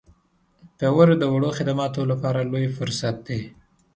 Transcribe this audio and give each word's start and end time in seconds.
فیور 0.77 1.07
د 1.17 1.23
وړو 1.33 1.49
خدماتو 1.57 2.01
لپاره 2.11 2.39
لوی 2.51 2.67
فرصت 2.77 3.15
دی. 3.27 3.41